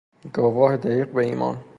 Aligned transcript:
گواه 0.33 0.77
دقیق 0.77 1.11
به 1.11 1.25
ایمان 1.25 1.63